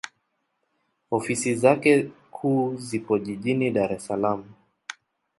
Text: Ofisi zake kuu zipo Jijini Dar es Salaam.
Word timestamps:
Ofisi 1.11 1.55
zake 1.55 2.11
kuu 2.31 2.75
zipo 2.75 3.19
Jijini 3.19 3.67
Dar 3.75 3.91
es 3.97 4.05
Salaam. 4.05 4.41